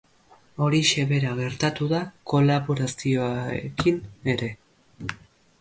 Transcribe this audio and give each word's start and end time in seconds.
Horixe 0.67 1.03
bera 1.11 1.33
gertatu 1.41 1.89
da 1.93 1.99
kolaborazioekin 2.33 4.01
ere. 4.35 4.51